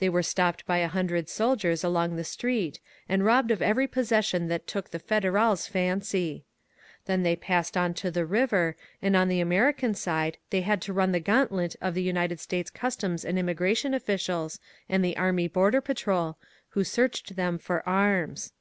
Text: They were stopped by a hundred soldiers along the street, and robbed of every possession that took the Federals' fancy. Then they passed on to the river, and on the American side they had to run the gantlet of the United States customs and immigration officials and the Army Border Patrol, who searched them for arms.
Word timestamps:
They 0.00 0.10
were 0.10 0.22
stopped 0.22 0.66
by 0.66 0.80
a 0.80 0.86
hundred 0.86 1.30
soldiers 1.30 1.82
along 1.82 2.14
the 2.16 2.24
street, 2.24 2.78
and 3.08 3.24
robbed 3.24 3.50
of 3.50 3.62
every 3.62 3.86
possession 3.88 4.48
that 4.48 4.66
took 4.66 4.90
the 4.90 4.98
Federals' 4.98 5.66
fancy. 5.66 6.44
Then 7.06 7.22
they 7.22 7.36
passed 7.36 7.74
on 7.74 7.94
to 7.94 8.10
the 8.10 8.26
river, 8.26 8.76
and 9.00 9.16
on 9.16 9.28
the 9.30 9.40
American 9.40 9.94
side 9.94 10.36
they 10.50 10.60
had 10.60 10.82
to 10.82 10.92
run 10.92 11.12
the 11.12 11.20
gantlet 11.20 11.74
of 11.80 11.94
the 11.94 12.02
United 12.02 12.38
States 12.38 12.68
customs 12.68 13.24
and 13.24 13.38
immigration 13.38 13.94
officials 13.94 14.60
and 14.90 15.02
the 15.02 15.16
Army 15.16 15.48
Border 15.48 15.80
Patrol, 15.80 16.36
who 16.72 16.84
searched 16.84 17.34
them 17.36 17.56
for 17.56 17.82
arms. 17.88 18.52